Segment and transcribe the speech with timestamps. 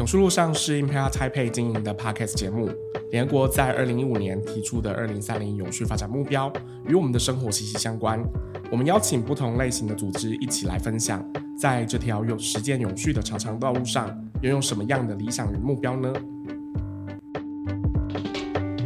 [0.00, 2.70] 永续路上是 Impact Taipei 经营的 Podcast 节目。
[3.10, 6.50] 联合国在二零一五年提出的二零三零永续发展目标，
[6.88, 8.18] 与我们的生活息息相关。
[8.72, 11.22] 我们邀请不同类型的组织一起来分享，
[11.60, 14.08] 在这条有实践永续的长长道路上，
[14.40, 16.10] 拥有什么样的理想与目标呢？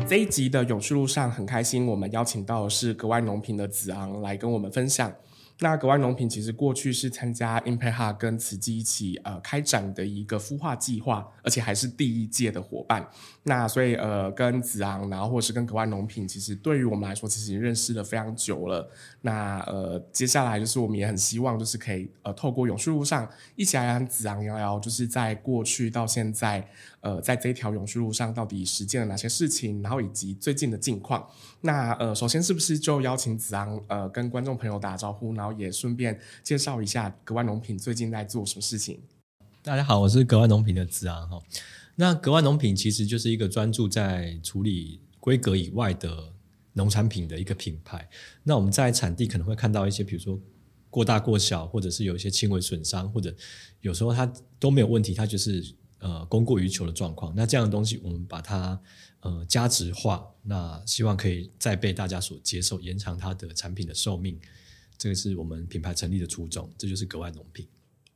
[0.08, 5.12] 这一集的永续路上很开心，我们邀请到的是格外农品的子昂来跟我们分享。
[5.60, 13.08] 那格外农品其实过去是参加 Impeha 跟慈济一起呃开展的一个孵化计划，而且还是第一届的伙伴。
[13.44, 18.90] 那所以呃跟子昂，然后或是跟格外农品，其实对于我们来说，其实已经认识了非常久了。
[19.20, 26.66] 那呃接下来就是我们也很希望就是可以呃透过永续路上一起来跟子昂聊聊，就是在过去到现在
[27.00, 31.24] 呃在这一条永续路上到底实践了哪些事情，然后以及最近的近况。
[31.60, 35.43] 那呃首先是不是就邀请子昂呃跟观众朋友打招呼呢？
[35.44, 38.98] 然后也顺便介绍一下格外农品最近在做什么事情。
[39.62, 41.38] 大家好，我是格外农品的子昂哈。
[41.96, 46.32] 那格外农品其实就是一个专注在处理规格以外的
[46.72, 48.08] 农产品的一个品牌。
[48.42, 50.40] 那我们在产地可能会看到一些，比如说
[50.88, 53.34] 过大过小，或者是有一些轻微损伤，或者
[53.82, 54.24] 有时候它
[54.58, 55.62] 都没有问题，它就是
[55.98, 57.34] 呃供过于求的状况。
[57.36, 58.80] 那这样的东西，我们把它
[59.20, 64.40] 呃价值化，那希望可以再被大家所接受，延长它的产品的寿命。
[64.96, 67.66] 这个是我们品牌成立的初衷，这就是格外农品。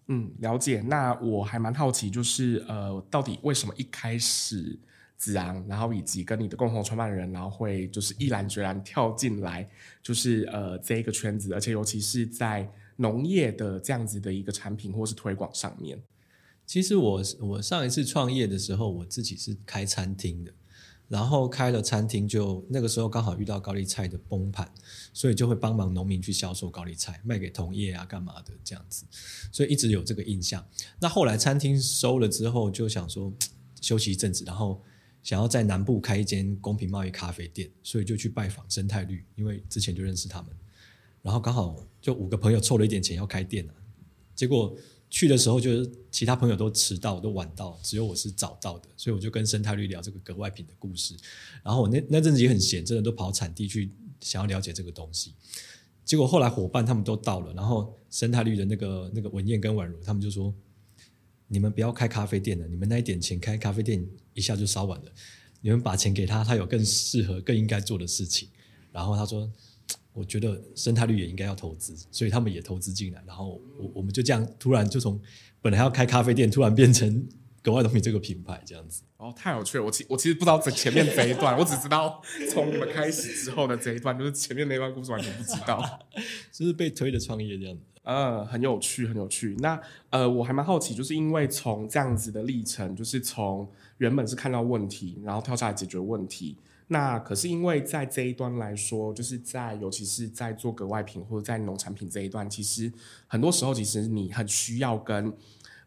[0.06, 0.80] 嗯，了解。
[0.80, 4.78] 那我还蛮好奇，就是呃，到底为什么一开始
[5.16, 9.68] 子昂，然后以及跟你的共同创办人，然后会就是毅然决然跳进来，
[10.02, 16.00] 就是呃这一个圈子，而且尤其是在农业的这样子的一个产品或是推广上面。
[16.64, 20.52] 其实我我上一次创业的时候，我自己是开餐厅的。
[21.08, 24.70] 然后开了餐厅就，那个时候刚好遇到高丽菜的崩盘，
[25.14, 29.06] 所以就会帮忙农民去销售高丽菜，卖给同业啊，干嘛的这样子，
[29.50, 30.62] 所以一直有这个印象。
[31.00, 33.32] 那后来餐厅收了之后，就想说
[33.80, 34.82] 休息一阵子，然后
[35.22, 40.50] 想要在南部开一间公平贸易咖啡店，所以就去拜访生态绿，因为之前就认识他们，
[41.22, 43.72] 然后刚好就五个朋友凑了一点钱要开店了，
[44.34, 44.76] 结果。
[45.10, 51.16] 去的时候就是其他朋友都迟到，都晚到，只有我是早到的，所以我就跟生态绿聊这个格外品的故事。
[51.62, 55.34] 然后我那那阵子也很闲，真的都跑产地去想要了解这个东西。
[56.04, 60.54] 结果后来伙伴他们都到了，然后生态绿的那个那个文燕跟婉如他们就说
[61.48, 65.12] ：“你们不要开咖啡店了，你们那一点钱开咖啡店一下就烧完了，
[65.62, 68.48] 你们把钱给他，他有更适合、更应该做的事情。”
[68.92, 69.50] 然后他说。
[70.18, 75.20] 我觉得生态绿也应该要投资，所以他们也投资进来，然后我我们就这样突然就从
[75.62, 77.24] 本来要开咖啡店，突然变成
[77.62, 79.02] 格外农品这个品牌这样子。
[79.16, 79.84] 哦，太有趣了！
[79.84, 82.20] 我其我其实不知道这前面这一段，我只知道
[82.50, 86.08] 从你们开始之后的这一段，就是前面那段故事完全不知道，
[86.50, 87.82] 就是被推的创业这样子。
[88.08, 89.54] 呃，很有趣，很有趣。
[89.58, 96.56] 那呃，我还蛮好奇，就是因为从这样子的历程，就是从原本是看到问题，然后跳下来解决问题。
[96.86, 102.90] 那可是因为在这一端来说，就是在尤其是在做格外品或者在农产品这一段，其实
[103.26, 105.30] 很多时候其实你很需要跟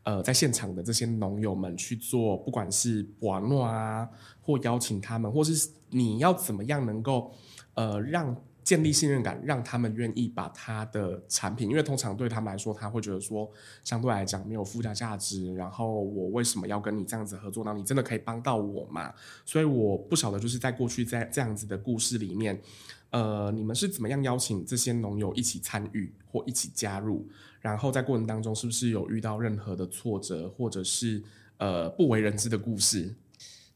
[0.03, 4.08] 呃在现场的这些农友们去做，不管是玩诺啊，
[4.44, 7.34] 或邀请他们，或是你要怎么样能够
[7.74, 8.40] 呃让。
[8.72, 13.52] 建立信任感，让他们愿意把他的产品，因为通常对他们来说，他会觉得说，
[13.84, 15.54] 相对来讲没有附加价值。
[15.56, 17.74] 然后我为什么要跟你这样子合作呢？
[17.76, 19.14] 你真的可以帮到我吗？
[19.46, 22.62] 所以我不晓得，就是在过去在这样子的故事里面，
[23.09, 27.28] 呃，你们是怎么样邀请这些农友一起参与或一起加入？
[27.59, 31.22] 然后在过程当中，是不是有遇到任何的挫折，或者是
[31.58, 33.14] 呃不为人知的故事？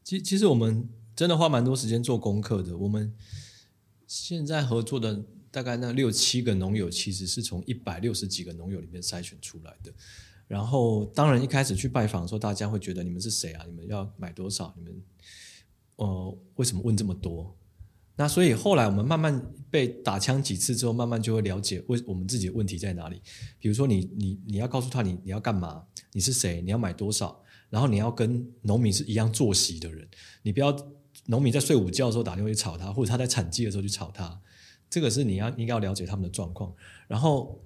[0.02, 3.12] 其其实我们真的花蛮多时间做功课的，我们。
[4.06, 9.92] 现在合作的大概那六七个农友，其实是从一百六十几个农友里面筛选出来的。
[10.46, 13.64] 然后，当然一开始去拜访的时候，大家会觉得你们是谁啊？
[13.66, 14.72] 你们要买多少？
[14.76, 15.02] 你们
[15.96, 17.56] 呃为什么问这么多？
[18.14, 23.20] 那所以后来我们慢慢被打枪几次之后，慢慢就会了解为我们自己的问题在哪里。
[23.58, 25.84] 比如说你，你你你要告诉他你你要干嘛？
[26.12, 26.62] 你是谁？
[26.62, 27.42] 你要买多少？
[27.70, 30.08] 然后你要跟农民是一样作息的人，
[30.42, 30.76] 你不要。
[31.26, 34.40] 农民在睡午觉的时候打电话去吵他，或者他在产季的时候去吵他，
[34.88, 36.72] 这个是你要应该要了解他们的状况。
[37.08, 37.60] 然后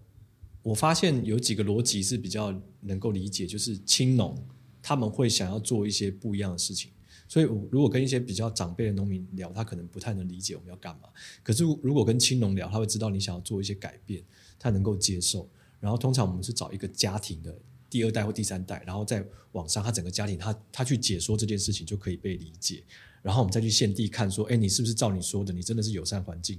[0.62, 4.36] 我发现有几个逻辑是比较能够理解，就是青农
[4.82, 6.90] 他们会想要做一些不一样的事情。
[7.28, 11.08] 所以，如果跟一些比较长辈的农民聊，他可能不太能理解我们要干嘛。
[11.44, 14.20] 可是，如果跟青农聊，他会知道你想要做一些改变，
[14.58, 15.48] 他能够接受。
[15.78, 17.56] 然后，通常我们是找一个家庭的
[17.90, 19.22] 第二代或第三代，然后在
[19.52, 22.84] 网上，他整个家庭他他去解说这件事情就可以被理解。
[23.20, 25.52] 然后我们再去现地看，说，哎，你是不是照你说的？
[25.52, 26.58] 你真的是友善环境，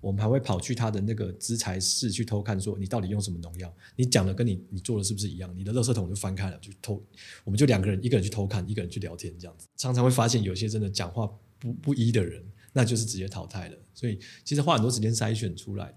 [0.00, 3.72] 我们还会跑去他的那个资材室去偷看，说你到底用什么农药？
[3.94, 5.54] 你讲的跟你你做的是不是一样？
[5.56, 7.00] 你的垃圾桶就翻开了，就偷，
[7.44, 11.30] 我们就两个人，一个人去偷看，一个人去聊天，这样子，常常会发现有些真的讲话
[11.60, 12.42] 不不一的人，
[12.72, 13.78] 那就是直接淘汰了。
[13.94, 15.94] 所以其实花很多时间筛选出来，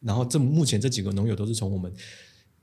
[0.00, 1.92] 然后这目前这几个农友都是从我们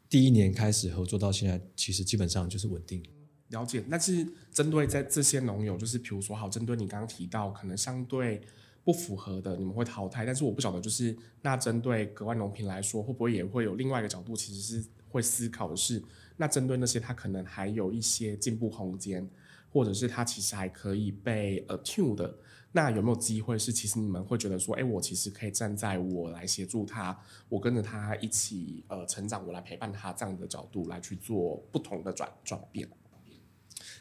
[0.09, 3.03] 第一年开始合作到现在，其实基本上就是稳定。
[3.49, 8.41] 了解，那是针对在这些农友，就是比如说好，针对你刚刚提到可能相对。
[8.81, 10.25] 不符合的，你们会淘汰。
[10.25, 16.01] 但是我不晓得，就是那针对格外农品来说，会不会也会有另外一个角度，其实是会思考的是，
[16.37, 19.29] 那针对那些他可能还有一些进步空间，
[19.69, 22.35] 或者是他其实还可以被 attune 的，
[22.71, 32.87] 那有没有机会是，其实你们会觉得说，哎，我其实可以站在我来协助他，我跟着他一起呃成长，我来陪伴他这样的角度来去做不同的转转变。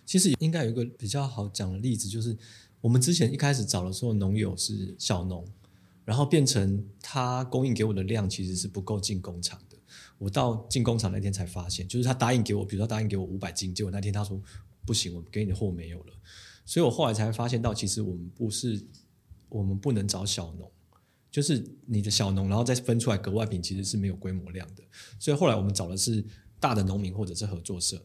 [0.05, 2.37] 其实应该有一个比较好讲的例子，就是。
[2.81, 5.45] 我们之前一开始找的时候，农友是小农，
[6.05, 9.77] 然后变成他供应给我的量其实是不够进工厂的。
[10.17, 14.41] 我到进工厂那天才发现，就是他答应给我，比如说答应给我五百斤，结果那天他说
[14.87, 16.13] 不行，我给你的货没有了。
[16.69, 18.79] 所以我后来才发现到，其实我们不是，
[19.49, 20.71] 我们不能找小农，
[21.31, 24.83] 就是你的小农，然后再分出来格外品，其实是没有规模量的。
[25.19, 26.23] 所以后来我们找的是
[26.61, 28.05] 大的农民或者是合作社，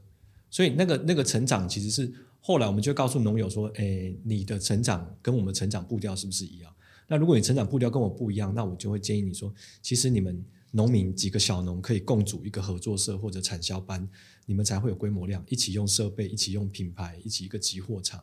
[0.50, 2.14] 所以那个那个成长其实是。
[2.46, 6.70] 后来我们就告诉农友说：“诶，你的成长跟我们成长步调是不是一样？
[7.08, 14.06] 那如果你成长步调跟我不一样，那我就会建议你说，其实你们农民几个小农可以共组一个合作社或者产销班，
[14.46, 18.22] 你们才会有规模量，一起用设备，一起用品牌，一起一个集货场，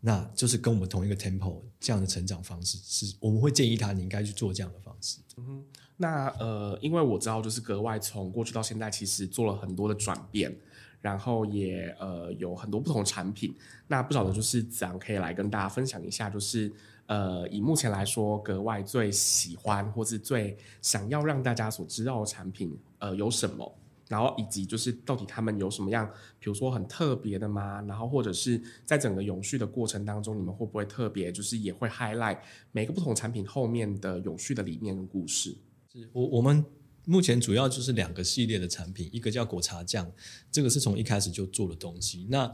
[0.00, 5.18] 那就是跟我们同一个 tempo 这样的成长方式，是我们会建议他你应该去做这样的方式。
[5.36, 5.64] 嗯哼，
[5.96, 10.54] 那呃，因为我知道就是格外从过去到现在，其实做了很多的转变。”
[11.02, 13.56] 然后也呃有很多不同的产品，
[13.88, 16.70] 那不晓得就是怎样可以来跟大家分享一下，就是
[17.06, 23.74] 呃以目前来说格外最喜欢或是最想要让大家所知道的产品呃有什么，
[24.10, 26.04] 然后以及就是到底他们有什么样，
[26.40, 27.80] 比如说很特别的吗？
[27.82, 32.40] 然后或者是在整个永续的过程当中，你们会不会特别就是也会 highlight
[32.72, 35.56] 每个不同产品后面的永续的理念跟故事？
[35.92, 36.64] 是我我们。
[37.06, 40.12] 目前主要就是两个系列的产品，一个叫果茶酱，
[40.52, 42.26] 这个是从一开始就做的东西。
[42.28, 42.52] 那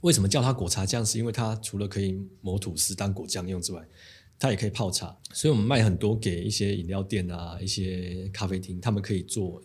[0.00, 1.06] 为什么叫它果茶酱？
[1.06, 3.88] 是因为它除了可以磨吐司当果酱用之外，
[4.40, 5.16] 它也可以泡茶。
[5.32, 9.62] 所以我们卖很多给一些饮料店啊、一些咖啡厅，他们可以做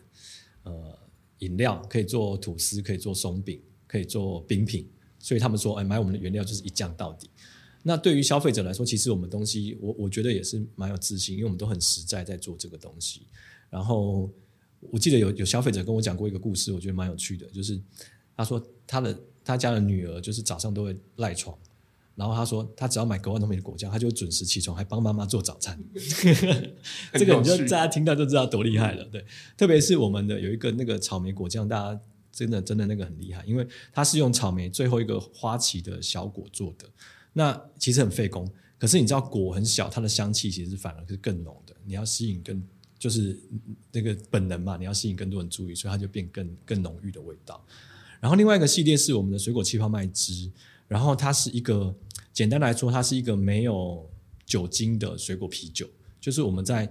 [0.68, 1.00] 呃
[1.40, 4.88] 饮料，可以做吐司，可以做松饼，可以做冰品。
[5.20, 7.30] 所以他们说，哎，买我们的原料就是一降到底。
[7.84, 13.28] 那对于消费者来说，其实我们东西，我我觉得也是蛮有自信，因为我们都很实在在做这个东西。
[13.70, 14.30] 然后
[14.80, 17.82] 我记得有有消费者跟我讲过一个故事，我觉得蛮有趣的，就是
[18.36, 21.58] 他说他的他家的女儿就是早上都会赖床，
[22.18, 25.80] 然后他说他只要买格外农品的果酱，他就准时起床，还帮妈妈做早餐。
[27.14, 29.24] 这个你就大家听到就知道多厉害了，对。
[29.56, 36.90] 特别是我们的有一个那个草莓果酱，大家真的真的那个很厉害，因为它是用草莓最后一个花期的小果做的。
[37.34, 41.76] 那其实很费工，可是你知道果很小，它的香气其实反而是更浓的。
[41.86, 42.62] 你要吸引更
[42.98, 43.40] 就是
[43.92, 47.64] 那个本能嘛，你要吸引更多人注意，所以它就变更更浓郁的味道。
[48.20, 50.52] 然后另外一个系列是我们的水果气泡麦汁，
[50.88, 51.96] 然后它是一个
[52.38, 54.08] 简单来说，它是一个没有
[54.46, 55.90] 酒精的水果啤酒，
[56.22, 56.88] 就是我们在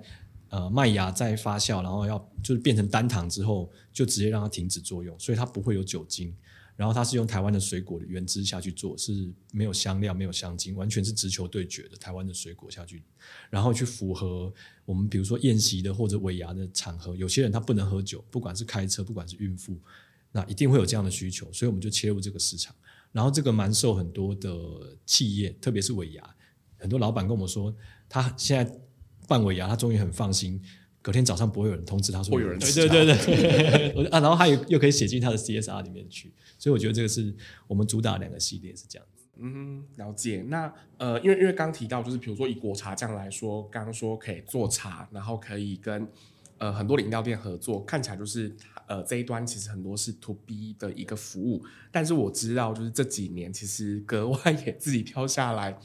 [0.48, 6.35] 呃麦芽在发酵，然后要就是变成单糖之后，就直接让它停止作用，所以它不会有酒精。
[6.75, 13.04] 然后它是用台湾的水果的原汁下去做，是没有香料、没有香精，完全是直球对决的台湾的水果下去，
[13.49, 14.52] 然后去符合
[14.85, 19.78] 我们比如说宴席的或者尾牙的场合，有些人他不能喝酒，不管是开车，不管是孕妇，
[20.32, 22.75] 那一定会有这样的需求，所以我们就切入这个市场。
[23.16, 24.50] 然后这个蛮受很多的
[25.06, 26.23] 企业，特别是尾牙，
[26.76, 27.75] 很多老板跟我们说，
[28.11, 28.78] 他现在
[29.26, 30.61] 办尾牙，他终于很放心。
[31.00, 33.14] 隔天早上不会有人通知他说会有人对对对
[33.94, 37.35] 对， 啊，然后他又又可以写进他的 CSR 里面去，所以我觉得这个是
[37.66, 39.25] 我们主打两个系列是这样子。
[39.38, 40.44] 嗯，了解。
[40.49, 46.06] 那呃，因为因为刚提到就是比如说以果茶酱来说，刚刚说可以做茶，然后可以跟
[46.58, 48.54] 呃很多的饮料店合作，看起来就是
[48.87, 55.78] 呃这一端其实很多是 To B 的一个服务，但是我知道就是这几年其实格外也自己跳下来。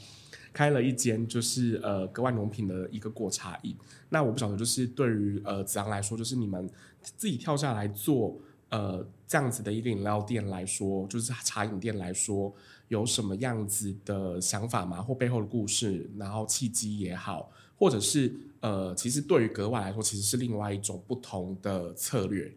[0.54, 3.74] 开了一间就是呃格外农品的一个果茶饮，
[4.10, 6.68] 那我不晓得就是对于呃子昂来说，就是你们
[7.00, 12.54] 自己跳下来做呃这样子的一个饮料店来说，就是茶饮店来说，
[12.88, 15.00] 有什么样子的想法吗？
[15.00, 18.30] 或背后的故事，然后契机也好，或者是
[18.60, 22.54] 呃其实对于格外来说，其实是另外一种不同的策略。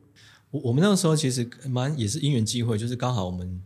[0.55, 3.61] 我我们那个时候其实蛮也是因缘际会，就是刚好我们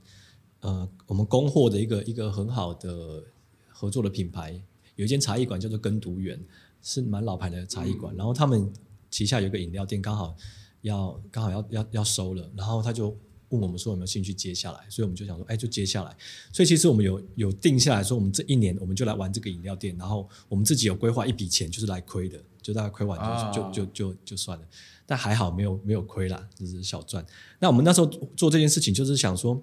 [0.61, 3.23] 呃我们供货的一个一个很好的。
[3.71, 4.61] 合作的品牌
[4.97, 6.37] 有一间茶艺馆叫做耕读园，
[6.81, 8.69] 是蛮老牌的茶艺馆，嗯、然后他们
[9.09, 10.35] 旗下有一个饮料店，刚好
[10.81, 13.15] 要刚好要要要收了，然后他就
[13.49, 16.15] 问我们说有没有兴趣接下来，所以我们就想说，哎，就接下来。
[16.53, 24.65] 所以其实我们有有定下来说，我们这一年我们就来玩这个饮料店，然后我们自己有规划一笔钱就是来亏的，就大概亏完就、哦、就就就就算了，
[25.05, 27.25] 但还好没有没有亏啦，就是小赚。
[27.59, 29.59] 那我们那时候做这件事情，就是想说，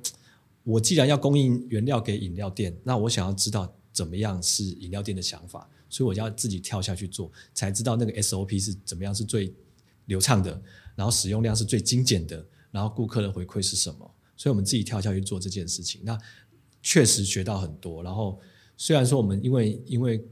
[0.64, 9.54] 我既然要供应原料给饮料店，那我想要知道怎么样是饮料店的想法，所以我就要自己跳下去做，才知道那个 SOP 是怎么样是最
[10.06, 10.60] 流畅的，
[10.96, 12.44] 然后使用量是最精简的。
[12.76, 14.14] 然后顾客的回馈是什么？
[14.36, 16.18] 所以我们自己跳下去做这件事情，那
[16.82, 18.02] 确实学到很多。
[18.02, 18.38] 然后
[18.76, 20.22] 虽然说我们因为因为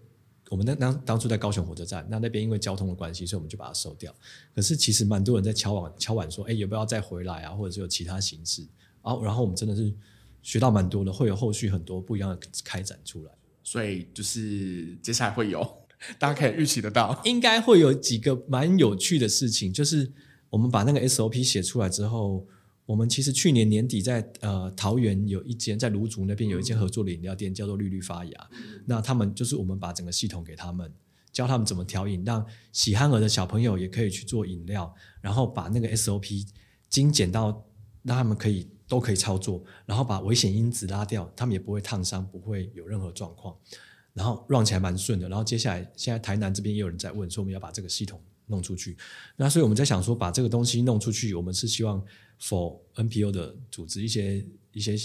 [0.51, 4.15] 我们那当当初在高雄火车站，那那边因为交通的关系，所以我们就把它收掉。
[4.55, 7.55] 可是其实蛮多人在敲碗敲碗说，哎，有不要再回来啊？
[7.55, 8.61] 或者是有其他形式？
[9.03, 9.91] 然后然后我们真的是
[10.43, 13.33] 学到蛮多的，会有后续很多不一样的开展出来。
[13.63, 15.67] 所以就是接下来会有，
[16.21, 20.13] 大家可以预期得到，应该会有几个蛮有趣的事情，就是。
[20.55, 22.47] 我们把那个 SOP 写出来之后，
[22.87, 28.51] 我们其实去年年底在呃桃园有一间在芦竹那边有一间合作的饮料店，叫做绿绿发芽。
[28.87, 30.89] 那他们就是我们把整个系统给他们，
[31.33, 36.47] 教他们怎么调饮，让喜憨儿的小朋友也可以去做饮料，然后把那个 SOP
[36.89, 37.67] 精简到
[38.05, 43.57] 让他们可以都可以操作，然后把危险因子拉掉，他们也不会烫伤，不会有任何状况，
[44.13, 45.29] 然后 run 起来蛮顺的。
[45.29, 48.23] 然后接下来现在台南这边也有人在问，说我们要把这个系统。
[48.47, 48.97] 弄出去，
[49.37, 52.05] 那所以我们在想说，把这个东西弄出去，我们是希望
[52.41, 54.97] for NPO 的组织一些一些，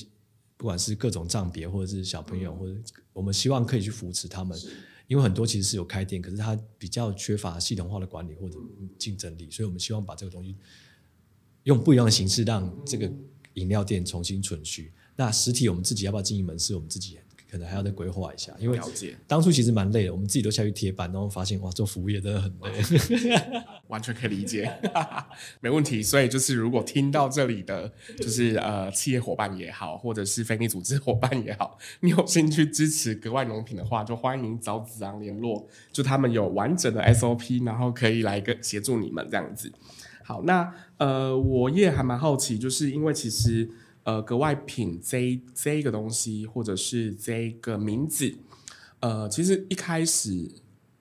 [0.58, 2.78] 不管是各种账别或者是小朋友，或者
[3.14, 4.60] 我们希望可以去扶持他们，
[5.08, 8.58] 因为很多其实是有开店，可是他比较缺乏系统化的管理或者
[8.98, 10.56] 竞争力，所以我们希望把这个东西
[11.64, 13.10] 用不一样的形式，让这个
[13.54, 14.92] 饮料店重新存续。
[15.16, 17.18] 那实体我们自己要不要经营门市，我们自己。
[17.50, 18.80] 可能还要再规划一下，因为
[19.26, 23.42] 当初其实蛮累的，我们自己都下去贴板，然后发现哇，做服务业真的很累，
[23.88, 24.72] 完全可以理解，
[25.60, 26.04] 没问题。
[26.04, 39.72] 所以就是如果听到这里的，就是呃企业伙伴也好，或者是非营利组织伙伴也好，你有兴趣支持格外农品的话，就欢迎找子昂联络，就他们有完整的 SOP，然后可以来个协助你们这样子。
[40.24, 43.70] 好，那呃我也还蛮好奇，就是因为其实。
[44.10, 48.34] 呃，格外品这这个东西，或者是这个名字，
[49.02, 50.50] 呃，其实一开始，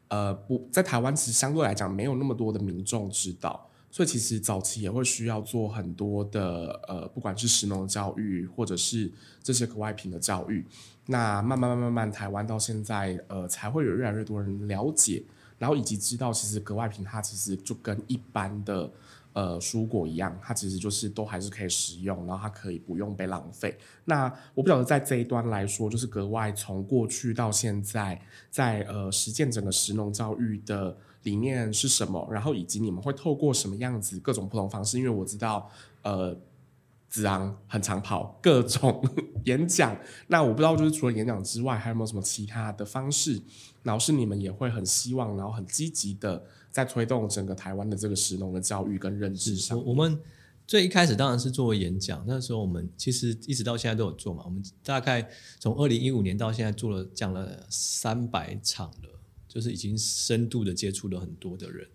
[0.09, 9.11] 呃，不在台湾，其实相对来讲没有那么多的民众知道，所以其实早期也会需要做很多的呃，不管是食农教育，或者是
[9.43, 10.63] 这些格外品的教育。
[11.07, 15.23] 那慢慢慢慢慢，台湾到现在，呃，才会有越来越多人了解，
[15.59, 18.93] 然后以及知道，其实格外品它其实就跟一般的。
[19.39, 23.79] 呃，蔬果一样，它其实就是都还是可以食用，然后它可以不用被浪费。
[24.05, 35.71] 那我不晓得在这一端来说，就是格外从过去到现在，在呃实践整个食农教育的理念是什么，然后以及你们会透过什么样子各种不同方式，因为我知道
[36.03, 36.37] 呃。
[37.11, 39.03] 子昂很常跑各种
[39.47, 43.41] 演讲，那我不知道就是除了演讲之外，还有没有什么其他的方式？
[43.83, 49.83] 然后是你们也会很希望，然后很积极的在推动整个台湾的这个食农的教育跟认知上。
[49.85, 50.19] 我们
[50.67, 54.43] 最一开始当然是做演讲，那时候我们其实一直到现在都有做嘛。
[54.45, 61.87] 我们大概从二零一五年到现在做了讲了三百场了，就是已经深度的接触了很多的人，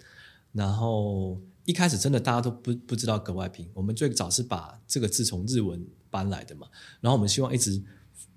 [0.52, 1.40] 然后。
[1.66, 6.68] 一开始真的大家都不不知道格外品，我们最早是把这个字从日文搬来的嘛，
[7.00, 7.82] 然后我们希望一直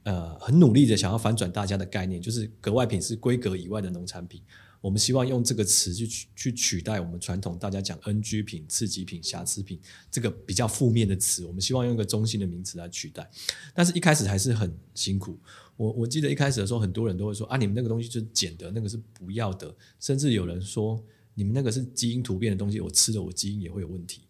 [0.05, 4.41] 呃很努力的想要反转大家的概念，就是格外品是规格以外的农产品，
[4.87, 9.81] 我们希望用这个词去取去取代我们传统大家讲 NG 品、次级品、瑕疵品
[10.13, 13.29] 这个比较负面的词，我们希望用一个中性的名词来取代，
[13.75, 15.37] 但是一开始还是很辛苦。
[15.77, 21.05] 我我记得一开始的时候，很多人都会说啊，你们那个东西就是捡的，那个是不要的，甚至有人说。
[21.39, 24.23] 你们那个是基因突变的东西，我吃了我基因也会有问题，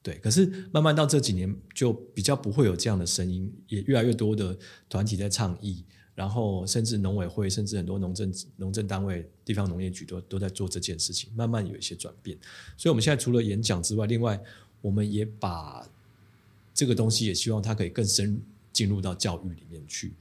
[0.00, 0.16] 对。
[0.20, 4.58] 可是慢慢到这几年，就比较不会有这样的声音，也越来越多的
[4.88, 5.84] 团体在倡议，
[6.16, 12.36] 然后甚至农委会，甚至很多农政农政单位、地方农业局都都在做这件事情，慢慢有一些转变。
[12.76, 14.42] 所以我们现在除了演讲之外，另外
[14.80, 15.88] 我们也把
[16.74, 18.42] 这个东西也希望它可以更深
[18.72, 20.12] 进入到教育里面去。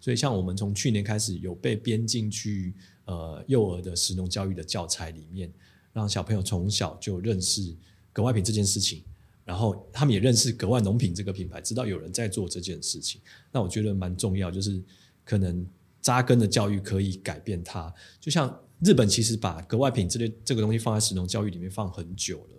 [0.00, 5.48] 所以像我们从去年开始有被编进去呃幼儿的食农教育的教材里面。
[5.94, 7.76] 让小朋友从小就认识
[8.14, 9.02] 格外品这件事情，
[9.44, 13.20] 然后他们也认识格外农品这个品牌，知道有人在做这件事情。
[13.52, 14.82] 那我觉得蛮重要，就是
[15.24, 15.66] 可能
[16.00, 17.92] 扎根的教育可以改变它。
[18.20, 22.56] 就像日本其实把格外品这类这个东西放在食农教育里面放很久了，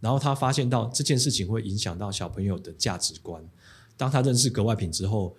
[0.00, 3.46] 然后他发现到这件事情会影响到小朋友的价值观。
[3.96, 5.36] 当他认识格外品之后，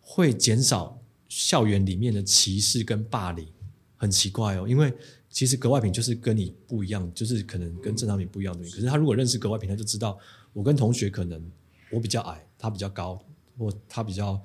[0.00, 3.48] 会减少校园里面的歧视跟霸凌。
[3.96, 4.92] 很奇怪哦，因为
[5.30, 8.64] 其实格外品就是跟你不一样，就是可能跟正常品不一样的。
[8.64, 10.18] 可是他如果认识格外品，他就知道
[10.52, 11.40] 我跟同学可能
[11.88, 13.24] 我比较矮，他比较高，
[13.56, 14.42] 或他比较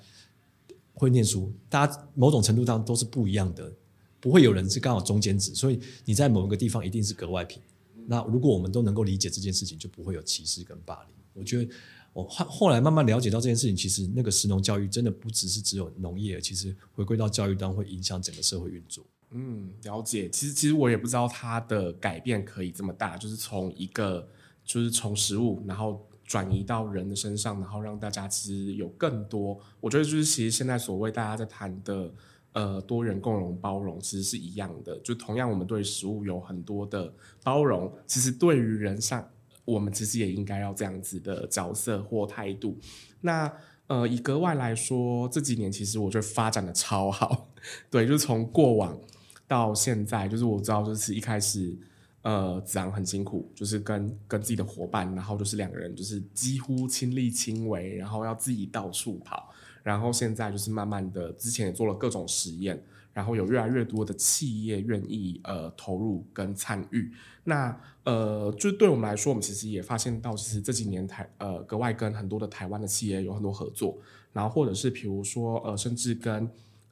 [0.98, 3.72] 会念书，大家某种程度上都是不一样的，
[4.20, 5.54] 不会有人是刚好中间值。
[5.54, 7.62] 所以你在某一个地方一定是格外品。
[8.08, 11.16] 那如果我们都能够理解这件事情，就不会有歧视跟霸凌。
[11.34, 11.70] 我觉得
[12.14, 19.06] 我后后来慢慢了解到这件事情，其实那个食农教育真的不只是只有农业，其实回归到教育当会影响整个社会运作。
[19.32, 20.30] 嗯，了解。
[20.30, 24.28] 其实其实我也不知道它的改变可以这么大，就是从一个
[24.64, 29.58] 就是从食物，然后转移到人的身上，然后让大家其实有更多。
[29.80, 32.14] 我觉得就是其实现在所谓大家在谈的
[32.52, 34.96] 呃多元共融包容，其实是一样的。
[35.00, 37.12] 就同样我们对食物有很多的
[37.44, 39.28] 包容，其实对于人上。
[39.66, 42.78] 我们其实也应该要这样子的角色或态度。
[43.20, 43.52] 那
[43.88, 47.50] 呃，以格外来说，这几年其实我觉得发展的超好。
[47.90, 48.98] 对，就是从过往
[49.46, 51.78] 到现在，就是我知道，就是一开始
[52.22, 59.54] 呃，子昂很辛苦，就是跟跟自己的伙伴，然后就是两个人就是几乎亲力亲为，然后要自己到处跑。
[59.84, 62.84] 然后现在就是慢慢的，之前也做了各种实验。
[63.14, 67.12] 然后有越来越多的企业愿意呃投入跟参与，
[67.46, 73.98] 那呃就对我们来说，我们其实也发现到，其实这几年台呃格外跟很多的台湾的企业有很多合作，
[74.34, 76.48] 然后或者是比如说呃甚至跟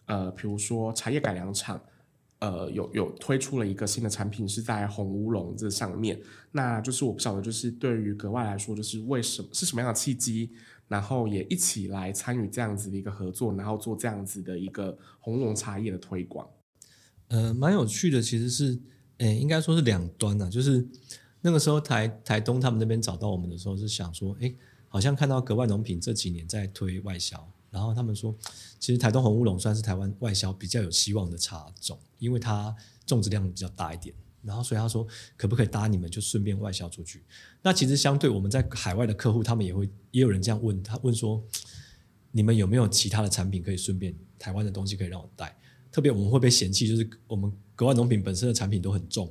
[0.07, 1.79] 呃比如说茶叶改良厂
[2.45, 6.19] 呃有有推出了一个新的产品是在红乌龙这上面，
[6.51, 10.51] 那就是我不晓得就是对于格外来说，就是为什么是什么样的契机？
[10.87, 16.47] 然后也一起来参与这样子的一个合作，然后做这样子的一个红龙茶叶的推广。
[17.29, 18.79] 呃，蛮有趣的，其实是，
[19.17, 20.49] 诶，应该说是两端呢、啊。
[20.49, 20.87] 就是
[21.41, 24.55] 那个时候台台东他们那边找到我们的时候，是想说，诶，
[24.87, 28.33] 好像看到格外农品这几年在推外销，然后他们说，
[28.79, 32.73] 其实台东红乌龙算是台湾外销比较有希望的茶种，因为它
[33.05, 34.15] 种植量比较大一点。
[34.41, 35.05] 然后，所以他说，
[35.35, 37.21] 可不可以搭你们就顺便外销出去？
[37.61, 41.43] 那其实相对我们在海外的客户，他们也会也有人这样问他问说，
[42.31, 45.53] 你们有没有其他的产品可以顺便台湾的东西可以让我带？
[45.91, 49.29] 特别我们会被嫌弃，就是我们格外农品本身的产品都很重，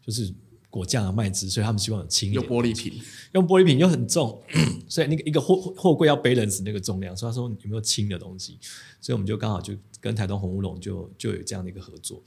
[0.00, 0.32] 就是
[0.72, 2.34] 果酱啊、麦汁，所以他们希望有轻的。
[2.34, 2.98] 用玻璃瓶，
[3.32, 4.42] 用玻璃瓶又很重，
[4.88, 7.14] 所以那个一个货货柜要 balance 那个重量。
[7.14, 8.58] 所以他说有没有轻的东西？
[8.98, 12.22] 所以我们就刚好就跟台东红乌龙就就有这样的一个合作。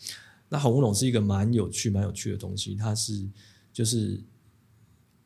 [0.47, 3.27] 那红乌龙是一个蛮有趣、蛮有趣的东西，它是
[3.73, 4.21] 就是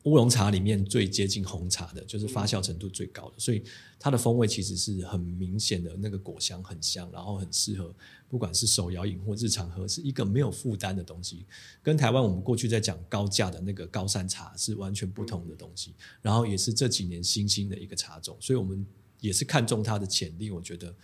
[0.04, 3.62] 乌龙茶里面最接近红茶的，就是发酵程度最高的，所以
[3.98, 7.94] 它的风味其实是很明显的，那个果香很香，然后很适合
[8.30, 11.44] 不管是手摇饮或日常喝，是一个没有负担的东西，
[11.82, 18.86] 跟台湾我们过去在讲高价的那个高山茶是完全不同的东西，然后也是这几年新兴的一个茶种，所以我们
[19.20, 20.94] 也是看中它的潜力，我觉得。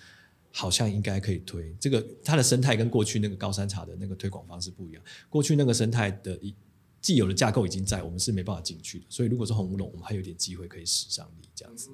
[0.59, 5.03] 好像应该可以推这个，它的生态跟过去那个高山茶的那个推广方式不一样。
[5.29, 6.55] 过去那个生态的一
[7.03, 9.05] 既有的架构已经在，我们是没办法进去的。
[9.11, 11.91] 所以如果是红乌龙，我们还有点机会可以使上力这样子。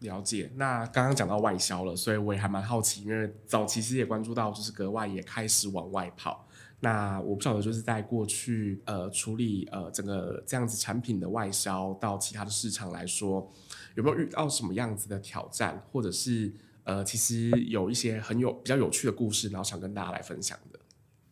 [0.00, 0.50] 了解。
[0.56, 6.46] 那刚刚讲到外销了，所以我也还蛮好奇，因为早期其实也关注到，就是格外也开始往外跑。
[6.80, 13.50] 那我不晓得，就是在过去呃处理呃整个这样子产品的外销到其他的市场来说，
[13.94, 16.52] 有没有遇到什么样子的挑战，或者是？
[16.88, 20.78] 呃，其实有一些很有比较有趣的故事，然后想跟大家来分享的。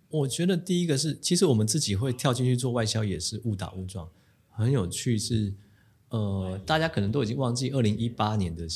[0.09, 4.09] 我觉得第一个是，其实我们自己会跳进去做外销，也是误打误撞，
[4.51, 5.55] 很有趣是。
[6.15, 8.67] 呃，大家可能都已经忘记，二零一八年的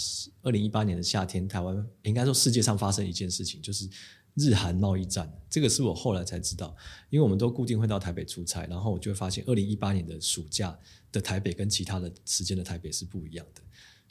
[0.43, 3.89] 二零一八年的夏天，台湾应该说世界上发生一件事情，就是
[4.35, 5.33] 日韩贸易战。
[5.49, 6.75] 这个是我后来才知道，
[7.11, 10.77] 因为我们都固定会到台北出差，然后我就会发现，二零一八年的暑假
[11.13, 13.63] 的台北跟其他的时间的台北是不一样的，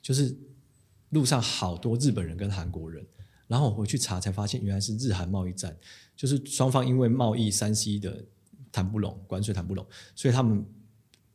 [0.01, 0.35] 就是。
[1.11, 3.01] 路上好多日本人跟韩国人，
[3.47, 5.73] 然后我回去查才发现，原来是日韩贸易战，
[6.17, 8.25] 就是双方因为贸易三 C 的
[8.73, 10.65] 谈不拢，关税谈不拢，所以他们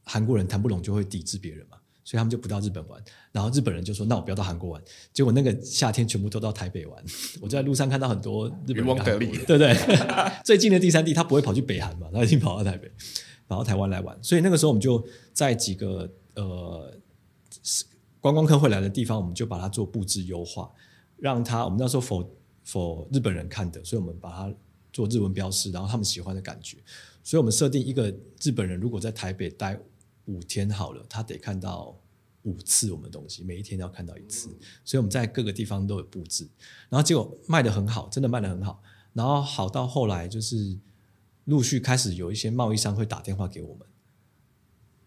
[0.02, 7.04] 韩国人谈不拢就会抵制别人嘛，所以他们就不到日本玩，然后日本人就说：“那我不要到韩国玩。”结果那个夏天全部都到台北玩，
[7.40, 8.96] 我就在路上看到很多日本人，
[9.46, 9.74] 对不对？
[10.44, 12.90] 最近的第三地他不会跑去北韩嘛，他已经跑到台北，
[13.48, 16.92] 跑到台湾来玩，所以那个时候我们就在几个呃。
[18.20, 20.70] 观光客会来的地方，我们就把它做布置优化，
[21.16, 22.24] 让他我们那时候 for
[22.64, 24.54] for 日本人看的，所以我们把它
[24.92, 26.76] 做日文标识，然后他们喜欢的感觉。
[27.24, 29.76] 所以我们设定一个日本人如果在台北待
[30.26, 31.96] 五天好了，他得看到
[32.42, 34.48] 五次我们的东西，每一天都要看到一次。
[34.84, 36.48] 所以我们在各个地方都有布置，
[36.88, 38.82] 然后结果卖得很好，真的卖得很好。
[39.12, 40.78] 然后好到后来就是
[41.44, 43.86] 陆续开始有一些贸易商会打电话给我们。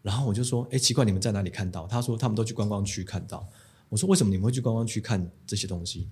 [0.02, 3.48] 然后我就说：“哎，奇怪，你们在哪里看到？”他说：“他们都去观光区看到。”
[3.90, 6.08] 我说：“为什么你们会去观光区看这些东西？”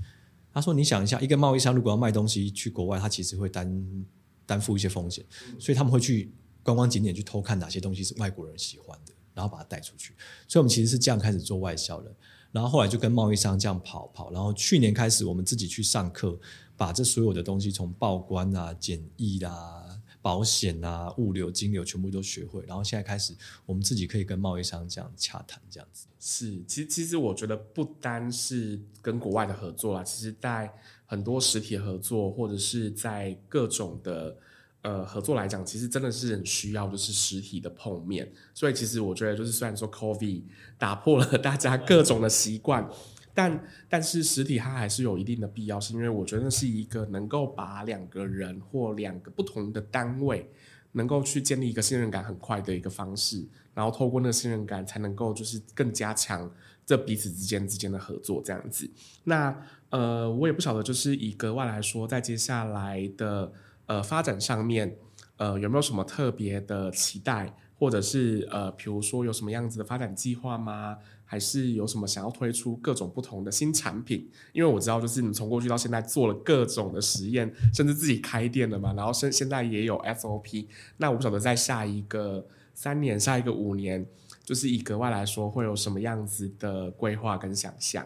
[0.51, 4.05] 他说：“你想一下，一个贸易商如果要卖东西去国外，他其实会担
[4.47, 5.23] 担负一些风险，
[5.59, 10.15] 所以他们会去观光景点去偷看哪些东西是外国人喜欢的，然后把它带出去。
[10.47, 12.15] 所以我们其实是这样开始做外销的，
[12.51, 16.39] 然后后来就跟贸易商这样跑跑，然后去年开始我们自己去上课，
[16.75, 19.99] 把这所有的东西从报关啊、检疫啦。
[20.21, 26.07] 保险啊，物流、金流全部都学会，然后现在开始，我们自己可以跟贸易商这样洽谈，这样子。
[26.17, 30.73] 是，其实其实我觉得不单是跟国外的合作啦，其实在
[31.05, 34.37] 很多实体合作或者是在各种的
[34.83, 38.31] 呃合作来讲，其实真的是很需要就是实体的碰面。
[38.53, 40.43] 所以其实我觉得就是虽然说 COVID
[40.77, 42.87] 打破了大家各种的习惯。
[43.35, 50.47] 但但是实体它还是有一定的必要是，因为我觉得是一个能够把两个人或两个不同的单位
[50.91, 53.43] 能够去建立一个信任感很快的一个方式，
[53.73, 56.47] 然后透过那个信任感才能够就是更加强
[56.85, 58.87] 这彼此之间之间的合作这样子。
[59.23, 63.51] 那呃，我也不晓得就是以格外来说，在接下来的
[63.85, 64.95] 呃发展上面，
[65.37, 70.97] 呃有没有什么特别的期待，或者是呃比如说有什么样子的发展计划吗？
[71.25, 74.29] 还是有什么想要推出各种不同的新产品？
[74.51, 78.93] 因为我知道，就是你们从过去到现在做了各种的实验，甚至自己开店了嘛。
[78.93, 80.67] 然后现现在也有 SOP。
[80.97, 84.05] 那我不晓得在下一个三年、下一个五年，
[84.43, 88.05] 就是以格外来说，会有什么样子的规划跟想象？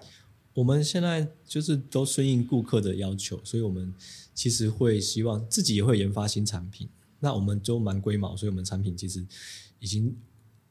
[0.58, 3.94] 我们现在就是都顺应顾客的要求，所以我们
[4.34, 6.90] 其实会希望自己也会研发新产品。
[7.20, 9.24] 那我们就蛮龟毛，所以我们产品其实
[9.80, 10.16] 已经。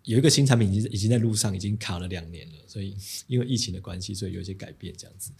[0.07, 5.33] 有一个新产品已经已经在路上，已经卡了两年了，所以因为疫情的关系，所以有一些改变这样子。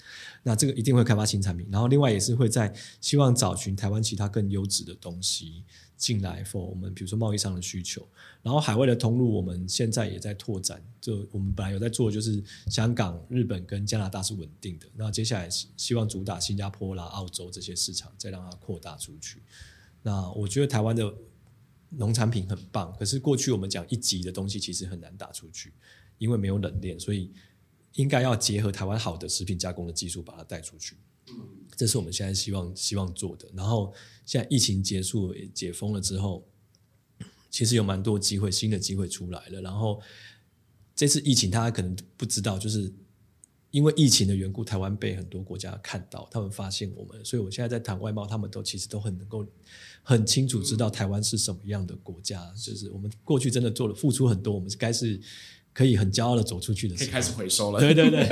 [0.43, 5.63] 那这个一定会开发新产品，然后另外也是会在希望找寻台湾其他更优质的东西
[5.97, 8.05] 进来，for 我们比如说贸易上的需求。
[8.43, 10.83] 然后海外的通路，我们现在也在拓展。
[11.01, 19.41] 就我们本来有在做，就是香港、日本跟加拿大是稳定的，那接下来希望主打新加坡啦、澳洲这些市场，再让它扩大出去。
[20.03, 21.15] 那我觉得台湾的。
[21.91, 25.73] 农产品很棒，可是过去我们讲一级的东西其实很难打出去，
[26.19, 27.31] 因为没有冷链，所以
[27.93, 30.97] 应该要结合台湾好的食品加工的技术把它带出去。
[31.77, 33.49] 这是我们现在希望希望做的。
[33.55, 33.93] 然后
[34.25, 36.47] 现在疫情结束解封了之后，
[37.51, 39.61] 其实有蛮多机会，新的机会出来了。
[39.61, 40.01] 然后
[40.95, 42.93] 这次疫情，大家可能不知道，就是。
[43.77, 49.45] 因为疫情的缘故，台湾被很多国家看到，他们发现我们，所以我现在在谈外贸，他们都其实都很能够
[50.03, 55.21] 很清楚知道台湾是什么样的国家，就是我们过去真的做了付出很多，我们是该是
[55.75, 57.79] 可以很骄傲的走出去的可以开始回收了。
[57.79, 58.27] 对对对，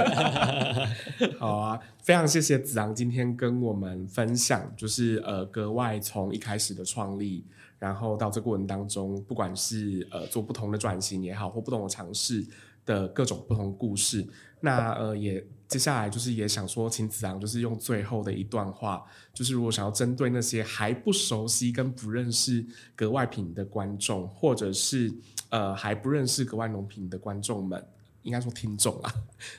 [1.38, 7.44] 好啊，非常谢谢子昂今天跟我们分享，就是呃格外从一开始的创立，
[7.78, 12.42] 然后到这个过程当中，不管是呃做不同的转型也好，或不同的尝试
[12.87, 14.26] 的各种不同故事。
[14.64, 22.64] 那呃，也接下来就是也想说，请子昂就是用最后的一段话，就是如果想要针对那些还不熟悉跟不认识
[22.96, 25.12] 格外品的观众，或者是
[25.50, 27.87] 呃还不认识格外农品的观众们，
[28.22, 29.12] 应该说听众啦，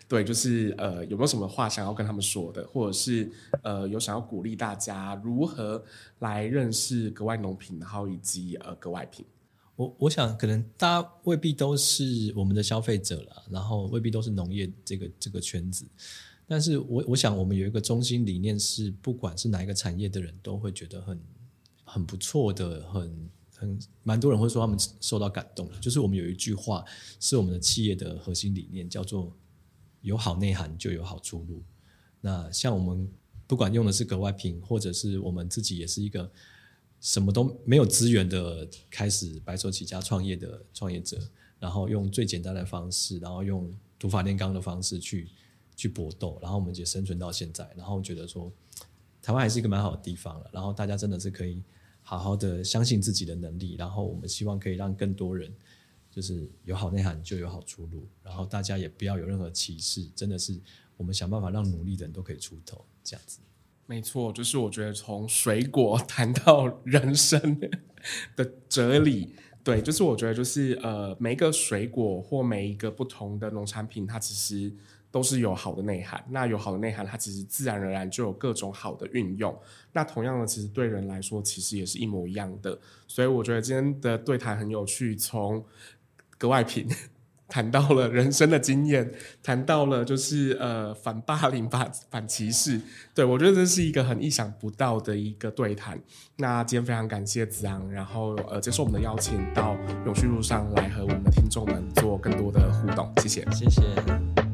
[0.07, 5.83] 对，就是呃有没有什么话想要跟他们说的，或者是呃有想要鼓励大家如何
[6.19, 9.23] 来认识格外农品，然后以及呃格外品。
[9.75, 15.85] 我我想，可能大家未必都是我们的消费者了，然后未必都是农业这个这个圈子，
[16.47, 21.19] 但是我我想，我们有一个中心理念是，不管是哪一个产业的人都会觉得很
[21.83, 25.69] 很不错的，很很蛮多人会说他们受到感动。
[25.81, 26.85] 就是我们有一句话
[27.19, 29.35] 是我们的企业的核心理念，叫做
[29.99, 31.61] “有好内涵就有好出路”。
[32.21, 33.11] 那像我们
[33.45, 36.31] 不管用的是格外品，或者是我们自己也是一个。
[37.05, 41.21] 什么都没有资源的，开始白手起家创业的创业者，
[41.59, 45.29] 然后用最简单的方式，然后用土法炼钢的方式去
[45.75, 48.51] 去搏斗，然后我们也生存到现在，然后觉得说
[49.21, 51.61] 台湾还是一个蛮好的地方了，然后大家真的是可以
[52.01, 55.53] 好好的相信自己的能力，然后我们希望可以让更多人
[56.09, 60.59] 就是有好内涵就有好出路，然后大家也不要有任何歧视，真的是
[60.97, 63.37] 我们想办法让努力的人都可以出头，这样子。
[63.87, 67.59] 没错，就是我觉得从水果 谈到人生
[68.35, 74.73] 的哲理，对，就是我觉得就是呃，每一个水果或每一个不同的农产品，它其实
[75.11, 76.23] 都是有好的内涵。
[76.29, 79.55] 那有好的内涵，它其实自然而然就有各种好的运用。
[79.93, 82.79] 那同样的，其实对人来说，其实也是一模一样的。
[83.07, 85.63] 所以我觉得今天的对谈很有趣，从
[86.39, 86.87] 格外品。
[87.47, 89.11] 谈到了人生的经验，
[89.43, 92.81] 谈到了就是呃反霸凌、反反歧视，
[93.13, 95.99] 对，我觉得这是一个很意想不到的一个对谈。
[96.37, 104.44] 那今天非常感谢子昂，然后呃接受我们的邀请到永续路上来和我们的听众们做更多的互动，谢谢，谢谢。